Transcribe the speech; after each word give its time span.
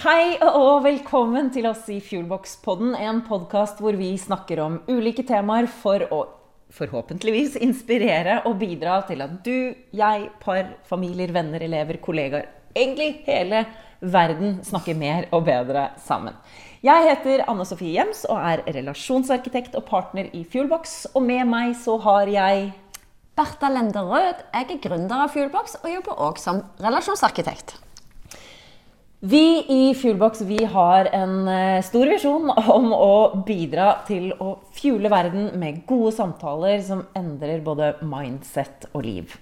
Hei 0.00 0.38
og 0.40 0.86
velkommen 0.86 1.50
til 1.52 1.66
oss 1.68 1.82
i 1.92 1.98
Fuelbox-podden, 2.00 2.94
en 2.96 3.18
podkast 3.26 3.82
hvor 3.84 3.92
vi 4.00 4.14
snakker 4.16 4.62
om 4.64 4.78
ulike 4.88 5.20
temaer 5.28 5.66
for 5.68 6.00
å 6.08 6.20
forhåpentligvis 6.72 7.58
inspirere 7.60 8.38
og 8.48 8.56
bidra 8.62 8.94
til 9.04 9.20
at 9.20 9.34
du, 9.44 9.74
jeg, 9.92 10.30
par, 10.40 10.70
familier, 10.88 11.34
venner, 11.36 11.60
elever, 11.66 11.98
kollegaer, 12.00 12.48
egentlig 12.72 13.26
hele 13.26 13.66
verden 14.00 14.62
snakker 14.64 14.96
mer 14.96 15.28
og 15.36 15.44
bedre 15.50 15.90
sammen. 16.00 16.40
Jeg 16.80 17.04
heter 17.10 17.44
Anne 17.44 17.68
Sofie 17.68 17.92
Jems 17.98 18.24
og 18.30 18.40
er 18.40 18.64
relasjonsarkitekt 18.78 19.76
og 19.76 19.84
partner 19.90 20.32
i 20.32 20.46
Fuelbox. 20.48 21.10
Og 21.12 21.28
med 21.28 21.44
meg 21.52 21.76
så 21.76 21.98
har 22.06 22.32
jeg 22.38 22.72
Bertha 23.36 23.68
Lenderød. 23.76 24.46
Jeg 24.48 24.64
er 24.64 24.82
gründer 24.88 25.26
av 25.26 25.36
Fuelbox 25.36 25.76
og 25.84 25.92
jobber 25.92 26.26
også 26.30 26.48
som 26.48 26.64
relasjonsarkitekt. 26.80 27.76
Vi 29.22 29.64
i 29.68 29.94
Fuelbox 29.94 30.40
vi 30.40 30.64
har 30.64 31.04
en 31.04 31.48
eh, 31.48 31.82
stor 31.84 32.08
visjon 32.08 32.48
om 32.56 32.86
å 32.96 33.42
bidra 33.44 33.98
til 34.06 34.30
å 34.40 34.54
fuele 34.72 35.10
verden 35.12 35.50
med 35.60 35.82
gode 35.84 36.14
samtaler 36.16 36.80
som 36.86 37.02
endrer 37.12 37.60
både 37.60 37.90
mindset 38.00 38.88
og 38.94 39.04
liv. 39.04 39.34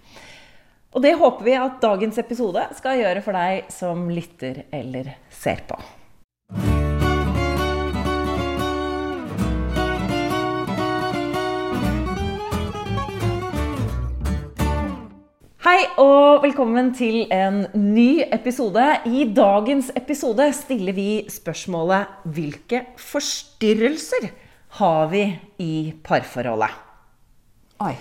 Og 0.91 1.05
det 1.05 1.15
håper 1.21 1.47
vi 1.47 1.55
at 1.61 1.79
dagens 1.85 2.19
episode 2.19 2.65
skal 2.75 2.99
gjøre 2.99 3.23
for 3.23 3.39
deg 3.39 3.71
som 3.71 4.09
lytter 4.11 4.65
eller 4.75 5.13
ser 5.31 5.63
på. 5.71 5.79
Hei 15.69 15.83
og 16.01 16.39
velkommen 16.41 16.87
til 16.97 17.27
en 17.35 17.59
ny 17.77 18.23
episode. 18.33 18.81
I 19.05 19.27
dagens 19.37 19.91
episode 19.99 20.47
stiller 20.57 20.97
vi 20.97 21.09
spørsmålet 21.29 22.23
hvilke 22.25 22.79
forstyrrelser 22.97 24.31
har 24.79 25.11
vi 25.13 25.21
i 25.61 25.75
parforholdet? 26.07 26.73
Oi. 27.85 27.93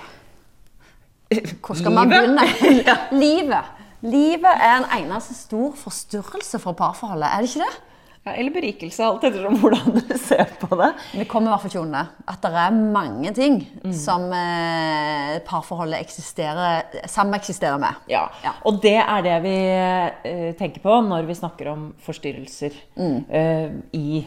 Hvor 1.60 1.76
skal 1.82 1.92
man 1.98 2.14
begynne? 2.14 2.48
Livet. 3.26 3.76
Livet 4.16 4.54
er 4.54 4.78
en 4.78 4.88
eneste 5.02 5.36
stor 5.36 5.76
forstyrrelse 5.76 6.64
for 6.64 6.72
parforholdet, 6.72 7.28
er 7.34 7.44
det 7.44 7.52
ikke 7.52 7.68
det? 7.68 7.87
Ja, 8.28 8.34
eller 8.36 8.52
berikelse, 8.52 9.06
alt 9.06 9.24
ettersom 9.24 9.56
hvordan 9.62 9.94
du 9.96 10.18
ser 10.20 10.50
på 10.60 10.76
det. 10.76 10.90
Vi 11.16 11.26
kommer 11.30 11.48
i 11.48 11.54
hvert 11.54 11.64
fall 11.64 11.72
ikke 11.72 11.84
unna 11.86 12.04
at 12.28 12.44
det 12.44 12.52
er 12.60 12.80
mange 12.98 13.32
ting 13.38 13.62
mm. 13.86 13.94
som 13.96 14.26
eh, 14.36 15.38
parforholdet 15.48 16.02
eksisterer, 16.02 16.84
sameksisterer 17.08 17.80
med. 17.80 18.04
Ja. 18.12 18.26
ja. 18.44 18.54
og 18.68 18.82
det 18.84 18.98
er 19.00 19.24
det 19.24 19.38
vi 19.46 19.56
eh, 19.72 20.50
tenker 20.60 20.84
på 20.84 21.00
når 21.08 21.30
vi 21.30 21.38
snakker 21.40 21.72
om 21.72 21.88
forstyrrelser 22.04 22.76
mm. 23.00 23.18
eh, 23.32 23.66
i, 23.96 24.22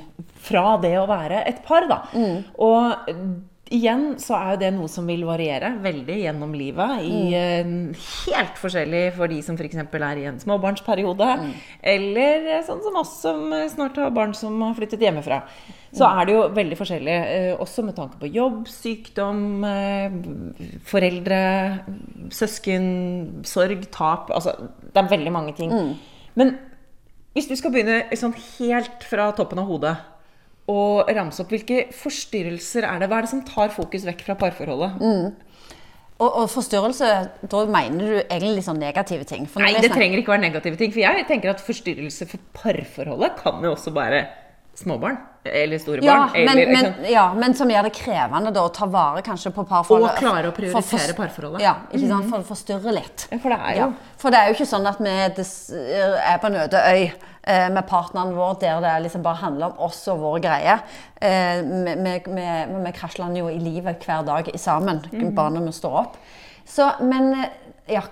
fra 0.49 0.79
det 0.81 0.95
å 1.01 1.07
være 1.11 1.45
et 1.51 1.61
par. 1.67 1.89
Da. 1.91 2.03
Mm. 2.17 2.41
Og 2.65 3.13
igjen 3.71 4.17
så 4.19 4.35
er 4.35 4.49
jo 4.53 4.61
det 4.65 4.71
noe 4.75 4.91
som 4.91 5.07
vil 5.09 5.23
variere 5.29 5.71
veldig 5.83 6.17
gjennom 6.25 6.53
livet. 6.59 7.05
I, 7.07 7.21
mm. 7.31 7.77
uh, 7.95 8.09
helt 8.27 8.59
forskjellig 8.59 9.03
for 9.17 9.31
de 9.31 9.39
som 9.47 9.59
f.eks. 9.59 9.79
er 9.79 10.21
i 10.21 10.27
en 10.31 10.41
småbarnsperiode. 10.43 11.29
Mm. 11.43 11.53
Eller 11.93 12.49
uh, 12.49 12.65
sånn 12.67 12.83
som 12.85 12.99
oss 13.01 13.15
som 13.23 13.45
uh, 13.55 13.69
snart 13.71 14.01
har 14.01 14.11
barn 14.15 14.35
som 14.37 14.59
har 14.67 14.75
flyttet 14.79 15.07
hjemmefra. 15.07 15.43
Så 15.95 16.03
mm. 16.03 16.11
er 16.11 16.27
det 16.27 16.37
jo 16.37 16.43
veldig 16.59 16.81
forskjellig. 16.81 17.17
også 17.63 17.87
med 17.87 17.97
tanke 17.99 18.19
på 18.19 18.31
jobb, 18.31 18.61
sykdom, 18.71 19.65
foreldre, 20.87 21.41
søsken, 22.35 22.87
sorg, 23.47 23.87
tap. 23.95 24.31
Altså 24.35 24.55
det 24.83 24.99
er 24.99 25.15
veldig 25.15 25.35
mange 25.35 25.55
ting. 25.59 25.75
Mm. 25.75 25.95
Men 26.39 26.57
hvis 27.35 27.51
du 27.51 27.55
skal 27.59 27.75
begynne 27.75 28.03
sånn 28.19 28.35
helt 28.35 29.07
fra 29.07 29.31
toppen 29.39 29.63
av 29.63 29.71
hodet 29.71 29.99
og 30.71 31.11
ramse 31.17 31.43
opp 31.43 31.53
hvilke 31.55 31.87
forstyrrelser 31.97 32.87
er 32.87 33.03
det? 33.03 33.11
Hva 33.11 33.21
er 33.21 33.27
det 33.27 33.33
som 33.33 33.45
tar 33.47 33.73
fokus 33.75 34.07
vekk 34.09 34.27
fra 34.29 34.37
parforholdet? 34.41 35.01
Mm. 35.03 35.31
Og, 36.21 36.29
og, 36.29 36.51
forstyrrelse, 36.53 37.09
da 37.49 37.63
mener 37.73 38.01
du 38.05 38.19
egentlig 38.21 38.67
sånn 38.67 38.81
negative 38.81 39.25
ting? 39.29 39.47
Nei, 39.57 39.73
det 39.81 39.89
trenger 39.95 40.21
ikke 40.21 40.35
være 40.35 40.45
negative 40.45 40.77
ting. 40.77 40.93
For 40.93 41.01
jeg 41.01 41.25
tenker 41.31 41.55
at 41.55 41.65
forstyrrelse 41.65 42.29
for 42.29 42.51
parforholdet 42.61 43.39
kan 43.41 43.65
jo 43.65 43.73
også 43.73 43.95
være 43.97 44.27
småbarn. 44.77 45.17
Eller 45.45 45.81
store 45.81 46.05
ja, 46.05 46.19
barn. 46.19 46.37
Eller, 46.37 46.69
men, 46.69 46.91
ja, 47.09 47.25
men 47.33 47.57
som 47.57 47.71
gjør 47.73 47.89
det 47.89 47.95
krevende 47.97 48.53
da, 48.53 48.67
å 48.69 48.73
ta 48.77 48.85
vare 48.93 49.25
kanskje 49.25 49.55
på 49.57 49.65
parforholdet. 49.65 50.19
Og 50.19 50.21
klare 50.21 50.53
å 50.53 50.57
prioritere 50.57 50.85
for, 50.85 51.07
for, 51.07 51.17
parforholdet. 51.23 51.65
Ja, 51.65 51.75
ikke 51.89 52.13
sant? 52.13 52.29
For 52.29 52.45
å 52.45 52.49
forstyrre 52.51 52.97
litt. 52.99 53.27
Ja, 53.31 53.41
for 53.41 53.55
det 53.55 53.61
er 53.63 53.79
jo. 53.79 53.89
Ja, 53.89 54.15
for 54.21 54.35
det 54.35 54.43
er 54.43 54.51
jo 54.51 54.59
ikke 54.59 54.69
sånn 54.69 54.93
at 54.93 55.01
vi 55.01 55.17
er 55.17 56.43
på 56.43 56.53
en 56.53 56.61
øde 56.67 56.85
øy 56.93 57.05
med 57.41 57.87
partneren 57.89 58.35
vår 58.37 58.59
der 58.61 58.83
det 58.85 58.91
liksom 59.07 59.23
bare 59.25 59.41
handler 59.41 59.71
om 59.71 59.79
oss 59.87 60.03
og 60.13 60.21
våre 60.21 60.43
greier. 60.45 60.83
Eh, 61.17 61.63
vi 61.65 62.93
krasjer 62.93 63.33
jo 63.39 63.49
i 63.49 63.59
livet 63.59 64.05
hver 64.05 64.27
dag 64.27 64.51
sammen, 64.61 65.01
mm. 65.13 65.35
bare 65.35 65.55
når 65.57 65.71
vi 65.71 65.73
står 65.73 65.97
opp. 66.03 66.19
Så, 66.71 66.87
men 67.01 67.33
eh, 67.33 67.49
ja, 67.91 68.03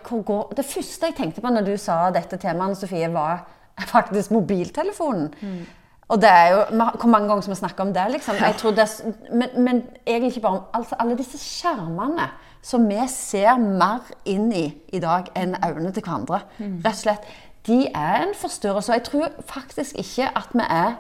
Det 0.57 0.65
første 0.65 1.07
jeg 1.07 1.17
tenkte 1.17 1.41
på 1.41 1.51
når 1.53 1.67
du 1.67 1.77
sa 1.77 2.11
dette 2.11 2.39
temaet, 2.41 2.79
Sofie, 2.79 3.09
var 3.13 3.45
faktisk 3.95 4.31
mobiltelefonen. 4.31 5.35
Mm. 5.41 5.67
Og 6.09 6.21
det 6.21 6.29
er 6.29 6.49
jo, 6.55 6.61
Hvor 7.01 7.09
mange 7.09 7.29
ganger 7.29 7.43
som 7.43 7.53
vi 7.53 7.57
snakker 7.57 7.85
om 7.85 7.93
det? 7.95 8.11
liksom. 8.11 8.35
Det, 8.77 8.89
men, 9.33 9.49
men, 9.65 9.83
egentlig 10.07 10.37
ikke 10.37 10.41
bare 10.41 10.59
om 10.59 10.65
altså 10.75 10.97
alle 10.99 11.17
disse 11.17 11.39
skjermene 11.39 12.31
som 12.63 12.89
vi 12.89 12.99
ser 13.09 13.59
mer 13.59 14.01
inn 14.25 14.53
i 14.53 14.65
i 14.93 14.99
dag 14.99 15.29
enn 15.37 15.55
øynene 15.55 15.93
til 15.93 16.03
hverandre. 16.03 16.41
Mm. 16.59 16.81
Rett 16.85 16.95
og 16.95 17.03
slett. 17.03 17.29
De 17.69 17.85
er 17.87 18.25
en 18.25 18.35
forstyrrelse. 18.37 18.91
Og 18.91 18.99
jeg 18.99 19.07
tror 19.09 19.39
faktisk 19.49 20.01
ikke 20.01 20.33
at 20.39 20.57
vi 20.57 20.67
er 20.67 20.99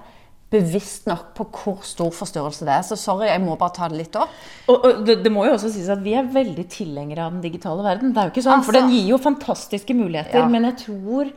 bevisst 0.53 1.05
nok 1.09 1.34
på 1.37 1.45
hvor 1.53 1.83
stor 1.84 2.09
forstyrrelse 2.15 2.65
det 2.65 2.73
er. 2.73 2.87
Så 2.87 2.97
sorry, 3.01 3.27
jeg 3.29 3.43
må 3.45 3.56
bare 3.61 3.75
ta 3.77 3.89
det 3.91 4.01
litt 4.01 4.17
opp. 4.17 4.33
Og, 4.69 4.77
og 4.77 5.05
det, 5.05 5.19
det, 5.25 5.33
må 5.33 5.45
jo 5.45 5.55
også 5.59 5.71
sies 5.75 5.91
at 5.93 6.01
vi 6.05 6.17
er 6.17 6.31
veldig 6.33 6.65
tilhengere 6.73 7.27
av 7.27 7.37
den 7.37 7.45
digitale 7.45 7.84
verden. 7.84 8.15
Det 8.15 8.23
er 8.23 8.31
jo 8.31 8.34
ikke 8.34 8.47
sånn, 8.47 8.62
altså, 8.62 8.71
For 8.71 8.81
den 8.81 8.91
gir 8.95 9.12
jo 9.12 9.21
fantastiske 9.21 9.97
muligheter. 9.99 10.41
Ja. 10.41 10.49
Men 10.51 10.69
jeg 10.71 10.79
tror 10.87 11.33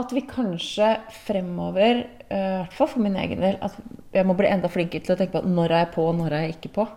at 0.00 0.10
vi 0.10 0.24
kanskje 0.26 0.88
fremover, 1.22 2.00
eh, 2.26 2.38
i 2.40 2.62
hvert 2.64 2.72
fall 2.74 2.90
for 2.90 3.04
min 3.04 3.18
egen 3.20 3.44
del, 3.44 3.60
at 3.62 3.76
jeg 4.16 4.26
må 4.26 4.34
bli 4.34 4.48
enda 4.50 4.70
flinkere 4.72 5.04
til 5.06 5.14
å 5.14 5.20
tenke 5.20 5.38
på 5.38 5.46
når 5.46 5.70
er 5.70 5.84
jeg 5.84 5.92
på, 5.94 6.08
og 6.08 6.18
når 6.18 6.34
er 6.34 6.46
jeg 6.48 6.56
ikke 6.56 6.72
på. 6.80 6.88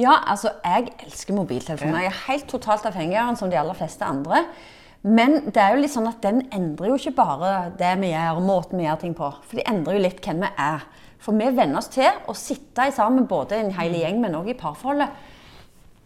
Ja, 0.00 0.16
altså, 0.32 0.54
jeg 0.64 0.90
elsker 1.04 1.36
mobiltelefoner. 1.36 2.06
Jeg 2.06 2.10
er 2.10 2.20
helt 2.26 2.48
totalt 2.50 2.88
avhengig 2.88 3.20
av 3.20 3.30
den 3.30 3.38
som 3.38 3.52
de 3.52 3.58
aller 3.60 3.76
fleste 3.76 4.06
andre. 4.06 4.46
Men 5.02 5.38
det 5.48 5.60
er 5.62 5.72
jo 5.72 5.80
litt 5.80 5.94
sånn 5.94 6.10
at 6.10 6.20
den 6.20 6.42
endrer 6.52 6.90
jo 6.90 6.98
ikke 6.98 7.16
bare 7.22 7.70
det 7.78 7.94
vi 8.02 8.10
gjør, 8.12 8.36
og 8.36 8.44
måten 8.44 8.80
vi 8.80 8.84
gjør 8.84 9.00
ting 9.00 9.14
på. 9.16 9.30
For 9.48 9.56
de 9.56 9.64
endrer 9.70 9.96
jo 9.96 10.04
litt 10.04 10.20
hvem 10.24 10.44
vi 10.44 10.50
er. 10.60 10.84
For 11.20 11.36
vi 11.36 11.48
venner 11.56 11.80
oss 11.80 11.88
til 11.92 12.08
å 12.28 12.36
sitte 12.36 12.90
sammen, 12.96 13.28
både 13.28 13.56
en 13.60 13.72
hel 13.78 13.96
gjeng, 13.96 14.20
men 14.20 14.36
òg 14.36 14.52
i 14.52 14.58
parforholdet. 14.60 15.08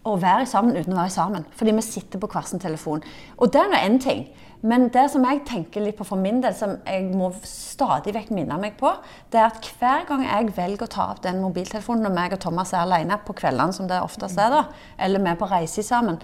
Og 0.04 0.21
være 0.22 0.47
sammen 0.47 0.77
uten 0.77 0.94
å 0.94 1.00
være 1.00 1.15
sammen. 1.15 1.47
Fordi 1.59 1.75
vi 1.75 1.84
sitter 1.87 2.22
på 2.22 2.28
hver 2.31 2.47
sin 2.47 2.62
telefon. 2.62 3.03
Og 3.38 3.50
det 3.50 3.62
er 3.62 3.71
nå 3.72 3.83
én 3.83 3.99
ting. 4.03 4.27
Men 4.65 4.87
det 4.93 5.09
som 5.12 5.25
jeg 5.27 5.43
tenker 5.49 5.83
litt 5.84 5.99
på 5.99 6.06
for 6.09 6.21
min 6.21 6.38
del, 6.44 6.54
som 6.56 6.78
jeg 6.87 7.10
må 7.12 7.33
stadig 7.44 8.15
vekk 8.16 8.31
minne 8.37 8.56
meg 8.62 8.78
på, 8.81 8.94
det 9.33 9.43
er 9.43 9.50
at 9.50 9.66
hver 9.81 10.06
gang 10.09 10.22
jeg 10.25 10.54
velger 10.56 10.87
å 10.87 10.93
ta 10.94 11.10
opp 11.12 11.21
den 11.27 11.43
mobiltelefonen 11.43 12.06
når 12.06 12.15
meg 12.15 12.37
og 12.37 12.41
Thomas 12.47 12.72
er 12.72 12.87
alene 12.87 13.19
på 13.27 13.37
kveldene, 13.37 13.77
som 13.77 13.91
det 13.91 14.00
oftest 14.00 14.41
er, 14.41 14.54
da, 14.54 14.62
eller 15.04 15.21
vi 15.21 15.33
er 15.34 15.41
på 15.41 15.50
reise 15.50 15.84
sammen, 15.84 16.16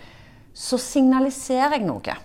så 0.57 0.81
signaliserer 0.81 1.77
jeg 1.77 1.89
noe. 1.89 2.17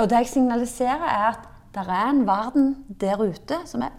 Og 0.00 0.08
det 0.10 0.22
jeg 0.24 0.32
signaliserer, 0.34 1.04
er 1.06 1.28
at 1.34 1.48
det 1.76 1.84
er 1.92 2.10
en 2.10 2.24
verden 2.26 2.70
der 3.00 3.20
ute 3.20 3.60
som 3.68 3.84
er 3.84 3.94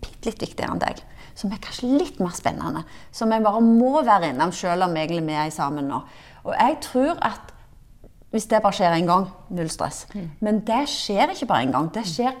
bitte 0.00 0.30
litt 0.30 0.40
viktigere 0.42 0.74
enn 0.74 0.82
deg. 0.82 1.02
Som 1.36 1.52
er 1.52 1.60
kanskje 1.60 1.90
litt 1.92 2.20
mer 2.22 2.32
spennende. 2.36 2.84
Som 3.12 3.32
jeg 3.32 3.44
bare 3.44 3.60
må 3.64 4.00
være 4.06 4.32
innom, 4.32 4.54
selv 4.56 4.86
om 4.86 4.96
egentlig 4.96 5.26
vi 5.26 5.36
er 5.36 5.52
sammen 5.52 5.90
nå. 5.90 6.00
Og 6.46 6.54
jeg 6.54 6.78
tror 6.86 7.20
at 7.24 7.52
hvis 8.32 8.48
det 8.50 8.62
bare 8.62 8.76
skjer 8.76 8.96
én 8.96 9.08
gang, 9.08 9.28
null 9.54 9.68
stress. 9.72 10.06
Mm. 10.14 10.30
Men 10.44 10.58
det 10.66 10.82
skjer 10.92 11.32
ikke 11.32 11.48
bare 11.48 11.66
én 11.66 11.72
gang. 11.72 11.86
Det 11.94 12.04
skjer 12.08 12.34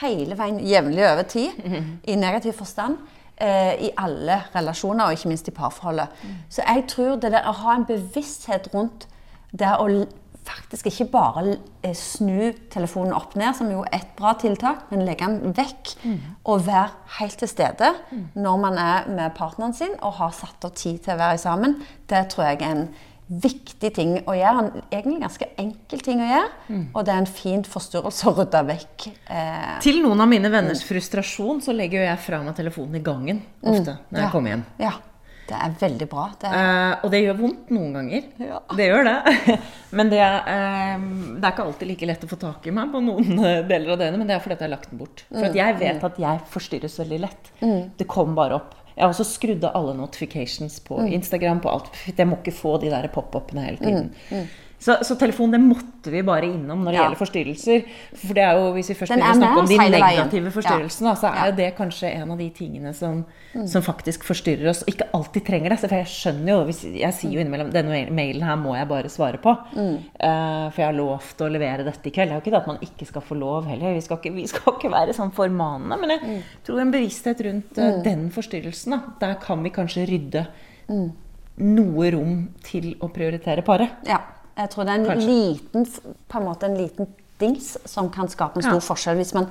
hele 0.00 0.36
veien, 0.38 0.60
jevnlig 0.64 1.04
over 1.04 1.26
tid, 1.28 1.58
mm. 1.64 1.90
i 2.08 2.16
negativ 2.16 2.56
forstand. 2.56 2.96
Eh, 3.36 3.88
I 3.88 3.90
alle 3.98 4.38
relasjoner, 4.54 5.04
og 5.04 5.12
ikke 5.16 5.28
minst 5.28 5.48
i 5.48 5.54
parforholdet. 5.56 6.08
Mm. 6.22 6.36
Så 6.48 6.64
jeg 6.68 6.84
tror 6.88 7.16
det 7.20 7.34
å 7.34 7.54
ha 7.64 7.76
en 7.76 7.88
bevissthet 7.88 8.70
rundt 8.74 9.08
det 9.52 9.72
å 9.76 9.88
faktisk 10.46 10.88
ikke 10.90 11.08
bare 11.12 11.44
eh, 11.84 11.94
snu 11.96 12.52
telefonen 12.72 13.14
opp 13.16 13.36
ned, 13.38 13.54
som 13.58 13.70
jo 13.72 13.84
er 13.86 14.00
et 14.00 14.10
bra 14.18 14.34
tiltak, 14.40 14.88
men 14.90 15.04
legge 15.06 15.28
den 15.28 15.54
vekk 15.56 15.94
mm. 16.02 16.18
og 16.50 16.66
være 16.66 16.90
helt 17.18 17.38
til 17.42 17.50
stede 17.50 17.92
mm. 18.10 18.26
når 18.42 18.60
man 18.64 18.80
er 18.80 19.08
med 19.12 19.36
partneren 19.38 19.76
sin 19.76 19.94
og 20.00 20.18
har 20.18 20.34
satt 20.36 20.66
av 20.66 20.74
tid 20.78 21.02
til 21.04 21.16
å 21.16 21.22
være 21.22 21.40
sammen, 21.42 21.78
det 22.10 22.26
tror 22.32 22.50
jeg 22.50 22.62
er 22.62 22.76
en 22.76 22.86
viktig 23.32 23.90
ting 23.96 24.16
å 24.28 24.34
gjøre. 24.36 24.64
En 24.64 24.82
egentlig 24.90 25.22
ganske 25.22 25.48
enkel 25.60 26.02
ting 26.04 26.20
å 26.20 26.28
gjøre. 26.28 26.50
Mm. 26.68 26.82
Og 26.90 27.06
det 27.06 27.14
er 27.14 27.22
en 27.22 27.30
fin 27.30 27.62
forstyrrelse 27.64 28.28
å 28.28 28.34
rydde 28.36 28.64
vekk. 28.68 29.06
Eh. 29.32 29.70
Til 29.84 30.02
noen 30.04 30.24
av 30.24 30.28
mine 30.30 30.50
venners 30.52 30.82
mm. 30.82 30.88
frustrasjon 30.90 31.62
så 31.64 31.76
legger 31.76 32.02
jo 32.02 32.10
jeg 32.10 32.20
fra 32.26 32.42
meg 32.44 32.58
telefonen 32.58 32.98
i 32.98 33.04
gangen 33.04 33.40
ofte 33.62 33.96
mm. 33.96 34.04
når 34.10 34.24
jeg 34.24 34.34
kommer 34.34 34.56
hjem. 34.56 34.66
Ja. 34.82 34.92
Det 35.52 35.58
er 35.60 35.72
veldig 35.82 36.06
bra. 36.08 36.24
Det 36.40 36.48
er, 36.48 36.58
Eh, 36.62 36.92
og 37.04 37.10
det 37.12 37.18
gjør 37.26 37.38
vondt 37.42 37.70
noen 37.76 37.92
ganger. 37.98 38.28
Ja. 38.40 38.60
Det 38.78 38.86
gjør 38.88 39.04
det. 39.08 39.56
Men 39.98 40.08
det, 40.12 40.20
eh, 40.24 41.02
det 41.36 41.44
er 41.44 41.52
ikke 41.52 41.66
alltid 41.66 41.90
like 41.90 42.08
lett 42.08 42.24
å 42.24 42.30
få 42.30 42.38
tak 42.40 42.66
i 42.70 42.72
meg 42.74 42.92
på 42.94 43.02
noen 43.04 43.32
eh, 43.44 43.58
deler 43.68 43.92
av 43.94 43.98
døgnet. 44.00 44.18
Men 44.22 44.30
det 44.30 44.36
er 44.38 44.44
fordi 44.44 44.56
at 44.56 44.62
jeg 44.64 44.68
har 44.70 44.74
lagt 44.78 44.90
den 44.94 45.02
bort. 45.02 45.24
For 45.28 45.48
at 45.50 45.58
jeg 45.58 45.76
vet 45.82 46.06
at 46.08 46.20
jeg 46.24 46.44
forstyrres 46.54 46.96
veldig 47.02 47.20
lett. 47.26 47.52
Det 48.00 48.08
kom 48.08 48.32
bare 48.38 48.56
opp. 48.62 48.72
Jeg 48.92 49.06
har 49.06 49.12
også 49.14 49.24
skrudd 49.24 49.62
av 49.64 49.76
alle 49.78 49.94
notifications 49.96 50.74
på 50.84 50.98
Instagram. 51.16 51.60
på 51.64 51.70
alt. 51.72 51.86
Jeg 52.16 52.28
må 52.28 52.36
ikke 52.42 52.52
få 52.56 52.74
de 52.82 52.90
der 52.92 53.08
pop-upene 53.12 53.64
hele 53.64 53.80
tiden. 53.80 54.48
Så, 54.82 54.96
så 55.06 55.14
telefon 55.14 55.52
det 55.54 55.60
måtte 55.62 56.10
vi 56.10 56.24
bare 56.26 56.48
innom 56.48 56.80
når 56.82 56.90
det 56.90 56.98
Ja. 56.98 57.02
gjelder 57.04 57.18
forstyrrelser. 57.20 57.84
For 58.18 58.34
det 58.34 58.42
er 58.42 58.56
jo, 58.58 58.72
hvis 58.74 58.88
vi 58.90 58.96
først 58.98 59.12
vil 59.12 59.20
begynner 59.22 59.36
å 59.36 59.38
snakke 59.38 59.60
om 59.60 59.68
de 59.70 59.76
hele 59.78 60.00
veien. 60.02 60.16
negative 60.18 60.50
forstyrrelsene, 60.56 61.12
ja. 61.12 61.14
så 61.20 61.28
er 61.30 61.50
jo 61.52 61.56
det 61.60 61.68
kanskje 61.78 62.10
en 62.16 62.32
av 62.34 62.38
de 62.42 62.48
tingene 62.56 62.92
som, 62.98 63.20
som 63.70 63.84
faktisk 63.86 64.24
forstyrrer 64.26 64.66
oss, 64.72 64.82
og 64.82 64.90
ikke 64.90 65.06
alltid 65.14 65.46
trenger 65.46 65.70
det. 65.70 65.78
For 65.84 65.94
jeg 66.00 66.10
skjønner 66.10 66.50
jo, 66.56 66.58
hvis, 66.66 66.82
jeg 66.98 67.14
sier 67.14 67.36
jo 67.36 67.44
innimellom 67.44 67.70
denne 67.70 68.02
mailen 68.10 68.42
her 68.42 68.58
må 68.58 68.74
jeg 68.74 68.90
bare 68.90 69.08
svare 69.14 69.38
på. 69.38 69.54
Eh, 69.78 70.66
for 70.74 70.82
jeg 70.82 70.88
har 70.90 70.98
lovt 70.98 71.46
å 71.46 71.50
levere 71.54 71.86
dette 71.86 72.10
i 72.10 72.14
kveld. 72.18 72.32
Det 72.32 72.34
er 72.34 72.40
jo 72.40 72.44
ikke 72.44 72.54
det 72.56 72.62
at 72.64 72.70
man 72.72 72.82
ikke 72.82 73.06
skal 73.12 73.22
få 73.30 73.38
lov 73.38 73.70
heller. 73.70 73.94
Vi 73.94 74.02
skal 74.02 74.18
ikke, 74.18 74.34
vi 74.34 74.46
skal 74.50 74.74
ikke 74.80 74.90
være 74.90 75.14
sånn 75.14 75.30
formanende. 75.38 76.00
Men 76.02 76.16
jeg 76.16 76.42
tror 76.66 76.82
en 76.82 76.90
bevissthet 76.90 77.40
rundt 77.46 77.78
eh, 77.78 78.02
den 78.02 78.26
forstyrrelsen, 78.34 78.98
da, 78.98 79.14
der 79.22 79.38
kan 79.46 79.62
vi 79.62 79.70
kanskje 79.70 80.08
rydde 80.10 80.46
noe 81.62 82.10
rom 82.14 82.36
til 82.66 82.94
å 83.00 83.08
prioritere 83.14 83.62
paret. 83.62 84.00
ja, 84.08 84.18
jeg 84.62 84.70
tror 84.74 84.86
det 84.88 84.94
er 84.94 85.02
en 85.02 85.10
Kanskje. 85.10 85.26
liten, 85.34 85.86
på 86.30 86.38
en 86.40 86.46
måte 86.48 86.68
en 86.70 86.78
liten 86.78 87.10
dings 87.42 87.72
som 87.90 88.06
kan 88.14 88.28
skape 88.30 88.60
en 88.60 88.62
stor 88.62 88.78
Ja. 88.78 88.86
forskjell 88.86 89.16
hvis 89.18 89.32
man 89.34 89.48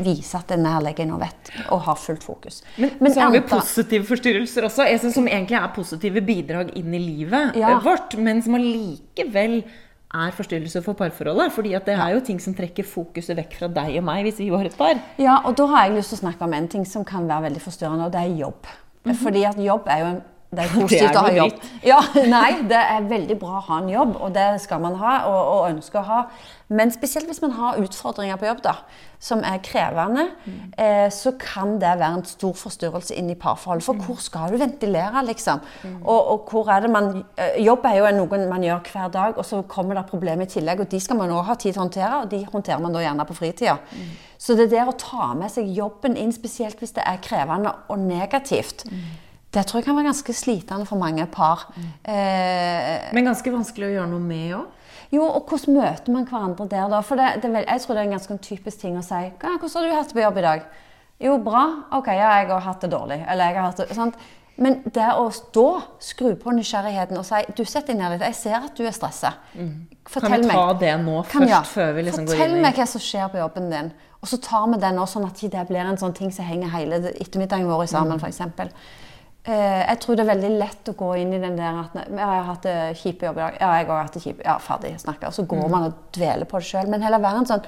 viser 0.00 0.38
at 0.38 0.46
det 0.48 0.56
er 0.56 0.62
nærliggende 0.62 1.14
og 1.18 1.20
vet 1.20 1.50
og 1.70 1.82
har 1.84 1.98
fullt 2.00 2.22
fokus. 2.24 2.62
Men, 2.80 3.12
så 3.12 3.20
har 3.26 3.30
vi 3.34 3.40
positive 3.44 4.06
forstyrrelser 4.08 4.64
også, 4.64 4.86
jeg 4.88 5.00
synes 5.02 5.14
som 5.18 5.26
egentlig 5.28 5.58
er 5.58 5.68
positive 5.74 6.22
bidrag 6.24 6.70
inn 6.80 6.94
i 6.94 6.98
livet 7.02 7.56
Ja. 7.60 7.74
eh, 7.76 7.82
vårt, 7.84 8.16
men 8.16 8.40
som 8.42 8.54
allikevel 8.56 9.58
er 10.14 10.30
forstyrrelser 10.32 10.80
for 10.86 10.94
parforholdet. 10.94 11.52
fordi 11.52 11.74
at 11.74 11.84
det 11.84 11.98
er 11.98 12.14
jo 12.14 12.20
ting 12.24 12.38
som 12.40 12.54
trekker 12.54 12.84
fokuset 12.88 13.36
vekk 13.36 13.52
fra 13.58 13.68
deg 13.68 13.98
og 13.98 14.04
meg 14.04 14.24
hvis 14.24 14.38
vi 14.38 14.48
var 14.50 14.64
et 14.64 14.76
par. 14.78 14.94
Ja, 15.18 15.40
og 15.44 15.56
da 15.56 15.66
har 15.66 15.88
jeg 15.88 15.98
lyst 15.98 16.14
til 16.14 16.18
å 16.18 16.30
snakke 16.30 16.42
om 16.46 16.54
en 16.54 16.68
ting 16.68 16.86
som 16.86 17.04
kan 17.04 17.26
være 17.28 17.50
veldig 17.50 17.60
forstyrrende, 17.60 18.06
og 18.06 18.12
det 18.12 18.22
er 18.22 18.38
jobb. 18.38 18.64
Fordi 19.22 19.44
at 19.44 19.58
jobb 19.60 19.84
er 19.92 19.98
jo 19.98 20.06
en 20.06 20.22
det 20.56 20.62
er 20.62 20.74
positivt 20.74 21.16
å 21.18 21.24
ha 21.26 21.32
jobb. 21.34 21.64
Ja, 21.86 21.98
nei, 22.36 22.50
det 22.70 22.78
er 22.78 23.08
veldig 23.10 23.38
bra 23.40 23.58
å 23.58 23.64
ha 23.66 23.80
en 23.82 23.90
jobb, 23.90 24.14
og 24.22 24.36
det 24.36 24.46
skal 24.62 24.82
man 24.84 24.98
ha, 25.00 25.16
og, 25.30 25.40
og 25.56 25.66
ønske 25.72 25.98
å 25.98 26.06
ha. 26.06 26.20
Men 26.66 26.90
spesielt 26.90 27.28
hvis 27.30 27.42
man 27.42 27.52
har 27.54 27.78
utfordringer 27.78 28.38
på 28.38 28.48
jobb, 28.48 28.62
da, 28.64 28.74
som 29.22 29.42
er 29.46 29.60
krevende, 29.64 30.24
eh, 30.78 31.06
så 31.14 31.32
kan 31.38 31.76
det 31.82 31.92
være 32.00 32.18
en 32.18 32.24
stor 32.26 32.56
forstyrrelse 32.58 33.14
inn 33.14 33.30
i 33.30 33.36
parforholdet. 33.38 33.86
For 33.86 34.06
hvor 34.06 34.18
skal 34.22 34.50
du 34.50 34.58
ventilere, 34.60 35.22
liksom? 35.28 35.62
Og, 36.02 36.18
og 36.18 36.50
hvor 36.50 36.70
er 36.74 36.82
det 36.84 36.90
man 36.94 37.10
eh, 37.38 37.60
Jobb 37.62 37.86
er 37.86 38.00
jo 38.00 38.10
noe 38.18 38.40
man 38.50 38.66
gjør 38.66 38.90
hver 38.90 39.12
dag, 39.14 39.38
og 39.38 39.46
så 39.46 39.62
kommer 39.70 39.98
det 39.98 40.06
problemer 40.10 40.46
i 40.46 40.54
tillegg, 40.56 40.82
og 40.82 40.90
de 40.90 41.00
skal 41.02 41.20
man 41.20 41.34
òg 41.34 41.46
ha 41.50 41.58
tid 41.58 41.72
til 41.72 41.80
å 41.80 41.86
håndtere, 41.86 42.22
og 42.22 42.32
de 42.34 42.42
håndterer 42.50 42.82
man 42.82 42.94
da 42.94 43.04
gjerne 43.04 43.28
på 43.28 43.38
fritida. 43.38 43.78
Så 44.38 44.58
det 44.58 44.68
der 44.74 44.90
å 44.90 44.98
ta 45.00 45.30
med 45.38 45.54
seg 45.54 45.70
jobben 45.74 46.18
inn, 46.18 46.34
spesielt 46.34 46.82
hvis 46.82 46.94
det 46.98 47.06
er 47.06 47.22
krevende 47.24 47.72
og 47.88 48.02
negativt, 48.02 48.84
det 49.56 49.64
tror 49.66 49.80
jeg 49.80 49.86
kan 49.88 49.96
være 49.96 50.10
ganske 50.10 50.34
slitende 50.36 50.86
for 50.86 51.00
mange 51.00 51.24
par. 51.32 51.66
Eh, 52.04 53.08
Men 53.16 53.24
ganske 53.30 53.52
vanskelig 53.52 53.88
å 53.88 53.94
gjøre 53.96 54.10
noe 54.12 54.20
med 54.22 54.54
òg. 54.58 54.66
jo, 55.12 55.22
og 55.24 55.46
hvordan 55.48 55.74
møter 55.78 56.12
man 56.12 56.26
hverandre 56.28 56.68
der, 56.68 56.88
da? 56.92 57.00
For 57.00 57.16
det, 57.16 57.42
det 57.42 57.52
jeg 57.64 57.80
tror 57.80 57.94
det 57.94 58.02
er 58.02 58.08
en 58.10 58.16
ganske 58.18 58.38
typisk 58.42 58.80
ting 58.80 58.96
å 58.98 59.02
si. 59.04 59.14
«Hva- 59.40 59.58
'Hvordan 59.58 59.82
har 59.82 59.88
du 59.88 59.94
hatt 59.96 60.08
det 60.08 60.14
på 60.16 60.22
jobb 60.26 60.38
i 60.38 60.42
dag?' 60.42 60.62
Jo, 61.20 61.38
bra. 61.38 61.62
Ok, 61.92 62.06
ja, 62.08 62.38
jeg 62.40 62.48
har 62.48 62.60
hatt 62.60 62.80
det 62.82 62.90
dårlig. 62.92 63.24
Eller 63.28 63.44
jeg 63.46 63.54
har 63.56 63.62
hatt 63.70 63.76
det, 63.78 63.94
sant? 63.96 64.14
Men 64.58 64.82
det 64.84 65.08
å 65.16 65.30
da 65.54 65.82
skru 66.00 66.34
på 66.36 66.52
nysgjerrigheten 66.52 67.16
og 67.18 67.24
si 67.24 67.34
'Du, 67.56 67.64
setter 67.64 67.94
deg 67.94 67.96
ned 67.96 68.10
litt. 68.12 68.20
Jeg 68.22 68.34
ser 68.34 68.54
at 68.56 68.74
du 68.76 68.84
er 68.86 68.90
stressa. 68.92 69.32
Kan 69.56 70.32
vi 70.42 70.48
ta 70.48 70.72
det 70.74 70.92
nå 71.00 71.24
Kan 71.28 71.42
først, 71.42 71.48
ja. 71.48 71.62
før 71.62 71.94
vi 71.94 72.02
liksom 72.02 72.26
går 72.26 72.36
Fortell 72.36 72.50
inn 72.50 72.58
i 72.58 72.62
meg 72.62 72.74
hva 72.74 72.86
som 72.86 73.00
skjer 73.00 73.28
på 73.32 73.38
jobben 73.38 73.70
din. 73.70 73.92
Og 74.22 74.28
så 74.28 74.36
tar 74.40 74.66
vi 74.72 74.78
den 74.80 74.94
nå, 74.96 75.04
sånn 75.06 75.26
at 75.26 75.34
det 75.50 75.68
blir 75.68 75.80
en 75.80 75.96
sånn 75.96 76.14
ting 76.14 76.30
som 76.32 76.44
henger 76.44 76.68
hele 76.68 76.96
ettermiddagen 77.20 77.66
vår 77.66 77.86
sammen, 77.86 78.18
for 78.20 78.26
f.eks. 78.28 78.72
Eh, 79.46 79.82
jeg 79.88 79.98
tror 80.02 80.16
det 80.18 80.24
er 80.24 80.32
veldig 80.34 80.52
lett 80.58 80.88
å 80.90 80.94
gå 80.98 81.08
inn 81.20 81.32
i 81.36 81.38
den 81.38 81.56
der 81.56 81.76
at 81.84 81.94
ja, 81.94 82.02
'Jeg 82.10 82.26
har 82.26 82.46
hatt 82.48 82.62
det 82.62 82.96
kjipe 82.98 83.26
jobb 83.26 83.36
i 83.36 83.40
dag.' 83.40 83.58
'Ja, 83.60 83.72
jeg 83.78 83.86
har 83.86 84.02
hatt 84.02 84.12
det 84.12 84.22
kjipe. 84.22 84.42
Ja, 84.44 84.58
ferdig 84.58 84.98
snakka. 85.00 85.30
Så 85.30 85.42
Mm. 85.42 85.48
går 85.48 85.68
man 85.70 85.82
og 85.84 85.92
dveler 86.12 86.44
på 86.44 86.58
det 86.58 86.66
sjøl. 86.66 86.88
Men 86.88 87.02
heller 87.02 87.18
være 87.18 87.38
en 87.38 87.46
sånn 87.46 87.62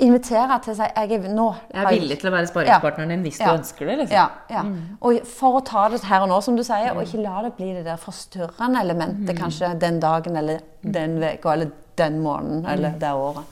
Invitere 0.00 0.60
til 0.62 0.76
seg 0.76 0.92
'Jeg 0.94 1.12
er 1.12 1.28
nå 1.34 1.54
Jeg 1.74 1.84
er 1.84 1.90
villig 1.90 2.18
til 2.20 2.30
å 2.30 2.32
være 2.32 2.46
sparringspartneren 2.46 3.08
din 3.08 3.22
hvis 3.22 3.38
du 3.38 3.44
ønsker 3.44 3.86
det. 3.86 3.98
liksom. 3.98 4.12
ja, 4.12 4.28
ja. 4.50 4.62
Og 5.00 5.26
for 5.26 5.60
å 5.60 5.64
ta 5.64 5.88
det 5.88 6.02
her 6.04 6.20
og 6.20 6.28
nå, 6.28 6.40
som 6.42 6.56
du 6.56 6.62
sier, 6.62 6.92
og 6.94 7.02
ikke 7.02 7.22
la 7.22 7.42
det 7.42 7.56
bli 7.56 7.72
det 7.72 7.84
der 7.84 7.96
forstyrrende 7.96 8.80
elementet 8.80 9.38
kanskje 9.38 9.78
den 9.78 9.98
dagen 10.00 10.36
eller 10.36 10.60
den 10.82 11.22
uka 11.22 11.52
eller 11.52 11.70
den 11.96 12.20
måneden 12.20 12.66
eller 12.66 12.90
det 12.90 13.12
året. 13.12 13.44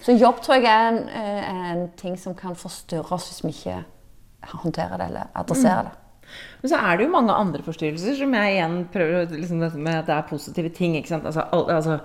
Så 0.00 0.12
jobb 0.18 0.42
tror 0.42 0.54
jeg 0.54 0.64
er 0.66 0.88
en, 0.88 1.08
eh, 1.08 1.72
en 1.72 1.88
ting 1.96 2.16
som 2.18 2.34
kan 2.34 2.54
forstyrre 2.54 3.12
oss 3.12 3.30
hvis 3.30 3.42
vi 3.42 3.48
ikke 3.48 3.84
håndterer 4.42 4.98
det 4.98 5.06
eller 5.06 5.26
adresserer 5.34 5.82
det. 5.82 6.03
Men 6.62 6.70
så 6.72 6.80
er 6.80 6.96
det 6.96 7.06
jo 7.06 7.12
mange 7.14 7.32
andre 7.36 7.62
forstyrrelser 7.66 8.16
som 8.18 8.34
jeg 8.38 8.54
igjen 8.56 8.76
prøver 8.92 9.32
liksom 9.36 9.60
dette 9.64 9.80
med 9.80 9.98
at 10.02 10.06
det 10.08 10.14
er 10.18 10.28
positive 10.30 10.68
ting. 10.76 10.96
ikke 10.96 11.08
sant? 11.12 11.26
Altså, 11.28 11.44
al- 11.52 11.70
altså, 11.76 11.98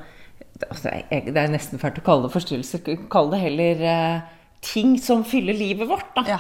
altså, 0.69 0.95
det 1.11 1.37
er 1.37 1.53
nesten 1.53 1.79
fælt 1.79 2.01
å 2.01 2.05
kalle 2.09 2.27
det 2.27 2.33
forstyrrelser. 2.35 2.83
Kall 3.11 3.29
det 3.31 3.39
heller 3.45 3.85
eh, 3.93 4.33
ting 4.61 4.97
som 4.99 5.23
fyller 5.23 5.55
livet 5.55 5.87
vårt. 5.89 6.09
da. 6.17 6.25
Ja. 6.27 6.39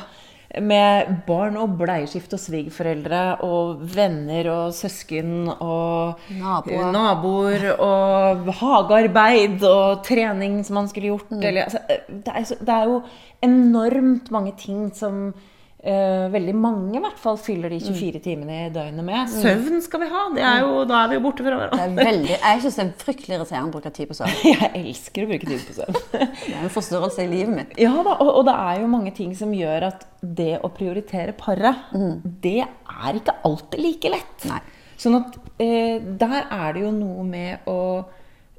Med 0.65 1.11
barn 1.27 1.59
og 1.61 1.75
bleieskift 1.77 2.31
og 2.33 2.39
svigerforeldre 2.41 3.19
og 3.45 3.83
venner 3.93 4.47
og 4.49 4.71
søsken 4.73 5.45
og 5.61 6.23
Naboer. 6.33 6.87
naboer 6.95 7.65
og 7.75 8.49
hagearbeid 8.57 9.61
og 9.69 10.01
trening 10.07 10.63
som 10.65 10.79
man 10.79 10.89
skulle 10.89 11.11
gjort. 11.11 11.29
Eller, 11.37 11.67
altså, 11.69 11.83
det, 12.09 12.33
er, 12.33 12.65
det 12.65 12.75
er 12.79 12.89
jo 12.89 12.97
enormt 13.45 14.31
mange 14.33 14.55
ting 14.57 14.89
som 14.97 15.29
eh, 15.83 16.25
veldig 16.33 16.53
mange 16.59 16.97
i 16.97 17.01
hvert 17.03 17.19
fall 17.21 17.37
fyller 17.39 17.69
de 17.71 17.79
24 17.81 18.19
timene 18.25 18.57
i 18.65 18.69
døgnet 18.75 19.05
med. 19.07 19.29
Søvn 19.31 19.79
skal 19.85 20.01
vi 20.03 20.09
ha! 20.11 20.23
Det 20.35 20.43
er 20.43 20.59
jo, 20.65 20.83
da 20.89 21.03
er 21.05 21.11
vi 21.13 21.17
jo 21.19 21.23
borte 21.23 21.45
fra 21.45 21.53
Det 21.55 21.59
hverandre. 21.61 21.87
er 22.03 22.09
veldig, 22.11 22.35
jeg 22.39 22.63
syns 22.65 22.79
det 22.79 22.85
er 22.85 22.91
fryktelig 23.05 23.37
irriterende 23.37 23.69
å 23.69 23.75
bruke 23.77 23.93
tid 23.95 24.09
på 24.11 24.17
søvn. 24.19 24.35
Jeg 24.53 24.71
elsker 24.83 25.23
å 25.25 25.29
bruke 25.31 25.49
tid 25.53 25.65
på 25.69 25.77
søvn. 25.79 25.99
Det 26.49 26.55
er 26.55 26.63
en 26.65 26.73
forstørrelse 26.75 27.23
i 27.23 27.29
livet 27.31 27.55
mitt. 27.55 27.73
Ja 27.79 27.93
da, 28.03 28.17
og, 28.19 28.31
og 28.41 28.45
det 28.49 28.55
er 28.59 28.81
jo 28.83 28.91
mange 28.91 29.13
ting 29.15 29.31
som 29.37 29.53
gjør 29.55 29.87
at 29.91 30.05
det 30.21 30.51
å 30.65 30.69
prioritere 30.75 31.31
paret, 31.39 31.87
det 32.43 32.57
er 32.65 33.19
ikke 33.21 33.37
alltid 33.47 33.83
like 33.85 34.11
lett. 34.11 34.45
Nei. 34.51 34.59
Sånn 34.99 35.15
at 35.15 35.37
uh, 35.39 35.97
der 36.19 36.41
er 36.51 36.73
det 36.75 36.81
jo 36.83 36.89
noe 36.91 37.23
med 37.23 37.67
å 37.71 37.77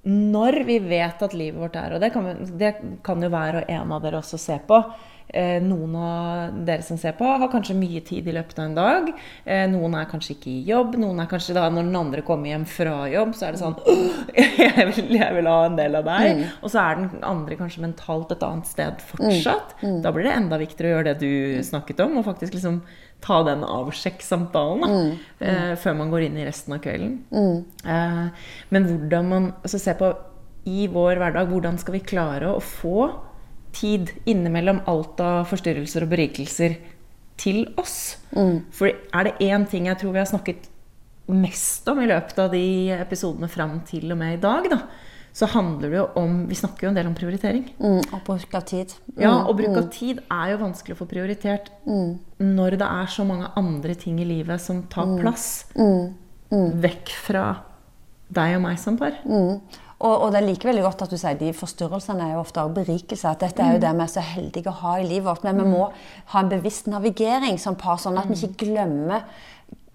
Når 0.09 0.57
vi 0.65 0.79
vet 0.81 1.21
at 1.27 1.35
livet 1.37 1.61
vårt 1.61 1.75
er 1.77 1.93
Og 1.93 2.01
det 2.01 2.09
kan, 2.15 2.25
vi- 2.25 2.47
det 2.63 2.71
kan 3.05 3.21
jo 3.21 3.29
hver 3.29 3.59
og 3.61 3.69
en 3.69 3.93
av 3.93 4.01
dere 4.01 4.23
også 4.23 4.39
se 4.41 4.57
på. 4.67 4.79
Eh, 5.35 5.61
noen 5.63 5.95
av 5.95 6.55
dere 6.67 6.83
som 6.83 6.99
ser 6.99 7.15
på, 7.19 7.25
har 7.25 7.51
kanskje 7.53 7.77
mye 7.79 8.01
tid 8.07 8.27
i 8.27 8.35
løpet 8.35 8.59
av 8.59 8.65
en 8.67 8.75
dag. 8.79 9.11
Eh, 9.45 9.67
noen 9.71 9.95
er 9.95 10.09
kanskje 10.11 10.35
ikke 10.35 10.51
i 10.51 10.65
jobb. 10.67 10.97
Noen 10.99 11.21
er 11.23 11.29
kanskje 11.31 11.55
da 11.55 11.69
Når 11.71 11.87
den 11.87 11.99
andre 12.01 12.23
kommer 12.27 12.51
hjem 12.51 12.65
fra 12.67 12.97
jobb, 13.13 13.35
så 13.39 13.47
er 13.47 13.55
det 13.55 13.61
sånn 13.63 13.77
jeg 14.35 14.87
vil, 14.91 15.13
jeg 15.21 15.37
vil 15.37 15.51
ha 15.51 15.59
en 15.69 15.77
del 15.79 16.01
av 16.01 16.09
deg. 16.09 16.43
Og 16.63 16.73
så 16.73 16.83
er 16.83 16.99
den 16.99 17.23
andre 17.27 17.59
kanskje 17.61 17.85
mentalt 17.85 18.33
et 18.35 18.43
annet 18.47 18.67
sted 18.67 19.05
fortsatt. 19.13 19.77
Da 20.03 20.13
blir 20.15 20.27
det 20.27 20.35
enda 20.35 20.59
viktigere 20.61 20.91
å 20.91 20.97
gjøre 20.99 21.13
det 21.13 21.21
du 21.23 21.63
snakket 21.67 22.03
om, 22.07 22.19
og 22.21 22.27
faktisk 22.27 22.57
liksom 22.59 22.83
ta 23.21 23.43
den 23.45 23.61
avsjekksamtalen 23.69 24.81
da, 24.81 24.91
eh, 25.45 25.73
før 25.77 25.97
man 25.99 26.11
går 26.11 26.23
inn 26.27 26.39
i 26.41 26.47
resten 26.49 26.73
av 26.75 26.81
kvelden. 26.81 27.19
Eh, 27.85 28.47
men 28.71 28.87
hvordan 28.89 29.29
man 29.29 29.53
altså 29.63 29.79
Se 29.79 29.93
på 29.95 30.11
i 30.67 30.87
vår 30.93 31.17
hverdag, 31.21 31.49
hvordan 31.49 31.79
skal 31.81 31.95
vi 31.97 32.01
klare 32.05 32.49
å 32.53 32.61
få 32.61 33.11
tid 33.77 34.11
innimellom 34.29 34.83
alt 34.91 35.21
av 35.25 35.45
forstyrrelser 35.51 36.07
og 36.07 36.13
berikelser 36.13 36.77
til 37.41 37.65
oss? 37.81 38.17
For 38.77 38.91
er 38.91 39.29
det 39.29 39.39
én 39.47 39.67
ting 39.71 39.89
jeg 39.91 40.01
tror 40.01 40.17
vi 40.17 40.23
har 40.23 40.29
snakket 40.31 40.69
mest 41.31 41.87
om 41.89 42.01
i 42.03 42.09
løpet 42.11 42.39
av 42.43 42.51
de 42.53 42.65
episodene 42.97 43.49
fram 43.51 43.79
til 43.87 44.11
og 44.11 44.19
med 44.19 44.37
i 44.39 44.43
dag, 44.43 44.67
da, 44.73 44.81
så 45.33 45.47
handler 45.47 45.93
det 45.93 45.99
jo 46.01 46.07
om 46.19 46.33
Vi 46.51 46.57
snakker 46.59 46.87
jo 46.87 46.91
en 46.91 46.97
del 46.99 47.07
om 47.07 47.15
prioritering. 47.15 47.69
Mm, 47.79 48.01
og 48.17 48.25
bruk 48.27 48.55
av 48.59 48.65
tid. 48.67 48.95
Ja, 49.21 49.35
og 49.47 49.57
bruk 49.61 49.77
av 49.79 49.87
tid 49.95 50.19
er 50.27 50.55
jo 50.55 50.63
vanskelig 50.65 50.97
å 50.97 51.01
få 51.05 51.07
prioritert 51.11 51.71
når 51.87 52.77
det 52.81 52.89
er 52.89 53.13
så 53.15 53.27
mange 53.29 53.51
andre 53.57 53.95
ting 53.95 54.19
i 54.21 54.27
livet 54.27 54.63
som 54.63 54.83
tar 54.91 55.15
plass 55.21 55.47
vekk 56.51 57.15
fra 57.29 57.45
deg 58.31 58.57
og 58.59 58.65
meg 58.67 58.79
som 58.83 58.99
par. 58.99 59.17
Og, 60.01 60.15
og 60.25 60.31
det 60.33 60.41
like 60.47 60.65
veldig 60.65 60.83
godt 60.87 61.03
at 61.05 61.13
du 61.13 61.19
sier 61.21 61.37
de 61.37 61.51
forstyrrelsene 61.53 62.25
er 62.25 62.35
jo 62.35 62.43
ofte 62.43 62.63
også 62.63 62.77
berikelse. 62.81 63.29
At 63.29 63.43
dette 63.45 63.65
er 63.65 63.77
jo 63.77 63.83
det 63.83 63.93
vi 63.99 64.05
er 64.07 64.13
så 64.13 64.25
heldige 64.25 64.73
å 64.73 64.79
ha 64.81 64.97
i 64.99 65.07
livet 65.07 65.29
vårt. 65.29 65.45
Men 65.45 65.61
vi 65.61 65.67
må 65.69 65.89
ha 66.33 66.43
en 66.43 66.53
bevisst 66.53 66.89
navigering 66.89 67.61
som 67.61 67.77
par, 67.81 68.01
sånn 68.01 68.19
at 68.21 68.31
vi 68.31 68.39
ikke 68.39 68.71
glemmer 68.71 69.27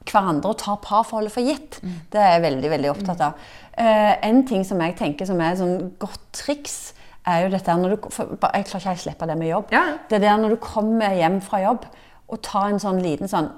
hverandre 0.05 0.51
og 0.51 0.59
tar 0.61 0.77
parforholdet 0.83 1.33
for 1.33 1.47
gitt. 1.47 1.79
Det 2.13 2.21
er 2.21 2.35
jeg 2.35 2.45
veldig 2.45 2.71
veldig 2.75 2.91
opptatt 2.91 3.23
av. 3.25 3.47
Uh, 3.75 4.13
en 4.27 4.43
ting 4.47 4.61
som 4.67 4.81
jeg 4.85 4.93
tenker 4.99 5.27
som 5.27 5.41
er 5.41 5.55
et 5.55 5.61
sånn 5.63 5.89
godt 6.01 6.21
triks, 6.37 6.77
er 7.25 7.41
jo 7.41 7.53
dette 7.55 7.73
når 7.73 7.95
du, 7.95 8.03
Jeg 8.05 8.67
klarer 8.69 8.83
ikke 8.83 8.91
å 8.93 9.01
slippe 9.01 9.27
det 9.29 9.37
med 9.39 9.49
jobb. 9.49 9.71
Ja. 9.73 9.85
Det 10.05 10.19
er 10.19 10.27
der 10.27 10.37
når 10.37 10.53
du 10.53 10.59
kommer 10.61 11.15
hjem 11.17 11.39
fra 11.41 11.63
jobb 11.63 11.87
og 12.29 12.41
tar 12.45 12.69
en 12.69 12.81
sånn 12.81 13.01
liten 13.01 13.31
sånn 13.31 13.49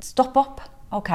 Stopp 0.00 0.38
opp. 0.40 0.62
OK, 0.96 1.10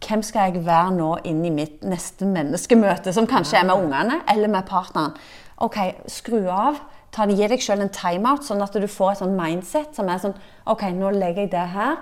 hvem 0.00 0.22
skal 0.24 0.50
jeg 0.50 0.64
være 0.66 0.94
nå 0.96 1.10
inn 1.28 1.42
i 1.44 1.52
mitt 1.54 1.84
neste 1.84 2.28
menneskemøte, 2.28 3.12
som 3.12 3.28
kanskje 3.28 3.60
er 3.60 3.68
med 3.68 3.82
ungene 3.82 4.20
eller 4.30 4.48
med 4.48 4.68
partneren? 4.68 5.16
OK, 5.60 5.76
skru 6.08 6.46
av. 6.48 6.80
Ta, 7.12 7.26
gi 7.26 7.48
deg 7.50 7.62
selv 7.62 7.84
en 7.84 7.92
timeout, 7.92 8.46
sånn 8.46 8.62
at 8.64 8.76
du 8.78 8.86
får 8.88 9.12
et 9.12 9.22
sånn 9.24 9.34
mindset 9.36 9.96
som 9.98 10.08
er 10.08 10.22
sånn 10.22 10.36
OK, 10.70 10.86
nå 10.94 11.10
legger 11.16 11.44
jeg 11.44 11.52
det 11.52 11.66
her, 11.74 11.98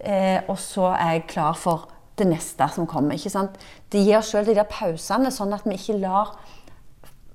eh, 0.00 0.38
og 0.48 0.56
så 0.58 0.90
er 0.94 1.18
jeg 1.18 1.28
klar 1.34 1.58
for 1.60 1.90
det 2.16 2.26
neste 2.30 2.66
som 2.72 2.88
kommer. 2.88 3.14
ikke 3.14 3.30
sant? 3.30 3.58
Det 3.92 4.00
gir 4.00 4.18
oss 4.18 4.32
selv 4.32 4.48
de 4.48 4.56
der 4.56 4.68
pausene, 4.70 5.30
sånn 5.30 5.52
at 5.54 5.68
vi 5.68 5.76
ikke 5.76 6.00
lar 6.00 6.32